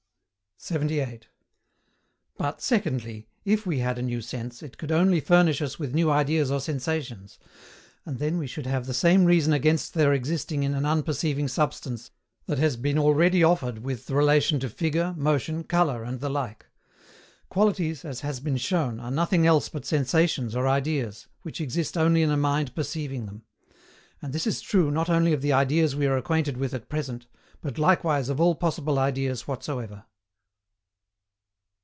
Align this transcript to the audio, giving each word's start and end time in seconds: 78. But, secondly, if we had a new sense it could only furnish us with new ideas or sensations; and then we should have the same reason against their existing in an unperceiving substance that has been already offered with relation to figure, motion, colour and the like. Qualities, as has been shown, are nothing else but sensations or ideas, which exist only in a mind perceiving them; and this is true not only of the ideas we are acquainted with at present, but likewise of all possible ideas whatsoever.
78. 0.63 1.27
But, 2.37 2.61
secondly, 2.61 3.27
if 3.43 3.65
we 3.65 3.79
had 3.79 3.97
a 3.97 4.03
new 4.03 4.21
sense 4.21 4.61
it 4.61 4.77
could 4.77 4.91
only 4.91 5.19
furnish 5.19 5.59
us 5.59 5.79
with 5.79 5.95
new 5.95 6.11
ideas 6.11 6.51
or 6.51 6.59
sensations; 6.59 7.39
and 8.05 8.19
then 8.19 8.37
we 8.37 8.45
should 8.45 8.67
have 8.67 8.85
the 8.85 8.93
same 8.93 9.25
reason 9.25 9.53
against 9.53 9.95
their 9.95 10.13
existing 10.13 10.61
in 10.61 10.75
an 10.75 10.85
unperceiving 10.85 11.47
substance 11.47 12.11
that 12.45 12.59
has 12.59 12.77
been 12.77 12.99
already 12.99 13.43
offered 13.43 13.79
with 13.79 14.11
relation 14.11 14.59
to 14.59 14.69
figure, 14.69 15.15
motion, 15.17 15.63
colour 15.63 16.03
and 16.03 16.19
the 16.19 16.29
like. 16.29 16.67
Qualities, 17.49 18.05
as 18.05 18.19
has 18.19 18.39
been 18.39 18.57
shown, 18.57 18.99
are 18.99 19.09
nothing 19.09 19.47
else 19.47 19.67
but 19.67 19.83
sensations 19.83 20.55
or 20.55 20.67
ideas, 20.67 21.25
which 21.41 21.59
exist 21.59 21.97
only 21.97 22.21
in 22.21 22.29
a 22.29 22.37
mind 22.37 22.75
perceiving 22.75 23.25
them; 23.25 23.41
and 24.21 24.31
this 24.31 24.45
is 24.45 24.61
true 24.61 24.91
not 24.91 25.09
only 25.09 25.33
of 25.33 25.41
the 25.41 25.53
ideas 25.53 25.95
we 25.95 26.05
are 26.05 26.17
acquainted 26.17 26.55
with 26.55 26.71
at 26.75 26.87
present, 26.87 27.25
but 27.61 27.79
likewise 27.79 28.29
of 28.29 28.39
all 28.39 28.53
possible 28.53 28.99
ideas 28.99 29.47
whatsoever. 29.47 30.05